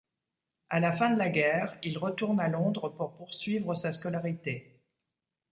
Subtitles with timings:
[0.71, 4.81] À la fin de la guerre, il retourne à Londres pour poursuivre sa scolarité.